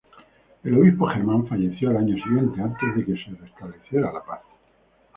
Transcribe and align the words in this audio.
El 0.63 0.79
obispo 0.79 1.05
Germán 1.05 1.45
falleció 1.45 1.91
al 1.91 1.97
año 1.97 2.15
siguiente, 2.23 2.59
antes 2.59 2.95
de 2.95 3.05
que 3.05 3.23
se 3.23 3.37
restableciera 3.39 4.11
la 4.11 4.23
paz. 4.25 4.41